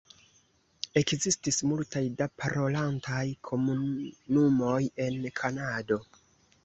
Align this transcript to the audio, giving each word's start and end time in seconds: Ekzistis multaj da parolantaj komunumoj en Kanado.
Ekzistis 1.01 1.59
multaj 1.71 2.01
da 2.21 2.27
parolantaj 2.43 3.21
komunumoj 3.51 4.81
en 5.07 5.21
Kanado. 5.43 6.01